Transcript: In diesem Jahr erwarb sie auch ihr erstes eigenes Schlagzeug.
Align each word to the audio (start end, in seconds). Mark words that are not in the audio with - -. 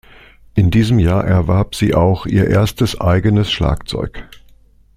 In 0.55 0.71
diesem 0.71 0.97
Jahr 0.97 1.25
erwarb 1.25 1.75
sie 1.75 1.93
auch 1.93 2.25
ihr 2.25 2.47
erstes 2.47 2.99
eigenes 2.99 3.51
Schlagzeug. 3.51 4.27